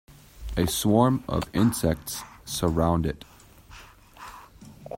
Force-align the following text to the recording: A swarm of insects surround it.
A 0.57 0.65
swarm 0.65 1.23
of 1.29 1.43
insects 1.53 2.23
surround 2.43 3.05
it. 3.05 3.23